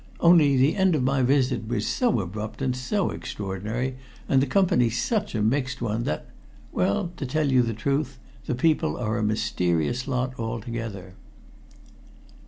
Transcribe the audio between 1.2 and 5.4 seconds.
visit was so abrupt and so extraordinary, and the company such